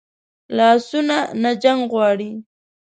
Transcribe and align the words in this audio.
لاسونه 0.57 1.17
نه 1.41 1.51
جنګ 1.63 1.81
غواړي 1.93 2.31